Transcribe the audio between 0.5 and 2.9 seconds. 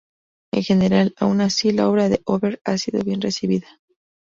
En general, aun así, la obra de Ober ha